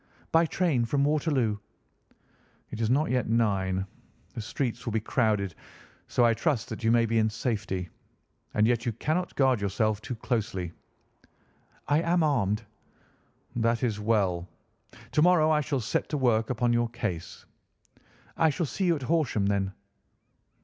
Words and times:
"By 0.31 0.47
train 0.47 0.83
from 0.85 1.03
Waterloo." 1.03 1.59
"It 2.71 2.81
is 2.81 2.89
not 2.89 3.11
yet 3.11 3.29
nine. 3.29 3.85
The 4.33 4.41
streets 4.41 4.83
will 4.83 4.93
be 4.93 4.99
crowded, 4.99 5.53
so 6.07 6.25
I 6.25 6.33
trust 6.33 6.69
that 6.69 6.83
you 6.83 6.91
may 6.91 7.05
be 7.05 7.19
in 7.19 7.29
safety. 7.29 7.87
And 8.55 8.65
yet 8.65 8.83
you 8.83 8.93
cannot 8.93 9.35
guard 9.35 9.61
yourself 9.61 10.01
too 10.01 10.15
closely." 10.15 10.71
"I 11.87 12.01
am 12.01 12.23
armed." 12.23 12.63
"That 13.55 13.83
is 13.83 13.99
well. 13.99 14.47
To 15.11 15.21
morrow 15.21 15.51
I 15.51 15.61
shall 15.61 15.79
set 15.81 16.09
to 16.09 16.17
work 16.17 16.49
upon 16.49 16.73
your 16.73 16.89
case." 16.89 17.45
"I 18.35 18.49
shall 18.49 18.65
see 18.65 18.85
you 18.85 18.95
at 18.95 19.03
Horsham, 19.03 19.45
then?" 19.45 19.71